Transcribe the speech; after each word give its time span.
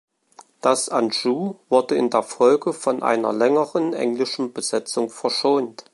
Das 0.61 0.89
Anjou 0.89 1.59
wurde 1.69 1.93
in 1.93 2.09
der 2.09 2.23
Folge 2.23 2.73
von 2.73 3.03
einer 3.03 3.31
längeren 3.31 3.93
englischen 3.93 4.51
Besetzung 4.51 5.11
verschont. 5.11 5.85